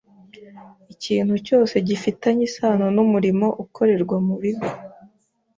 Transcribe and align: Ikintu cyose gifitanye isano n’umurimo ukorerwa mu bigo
Ikintu 0.93 1.35
cyose 1.45 1.75
gifitanye 1.87 2.41
isano 2.49 2.85
n’umurimo 2.95 3.47
ukorerwa 3.63 4.17
mu 4.27 4.35
bigo 4.41 4.69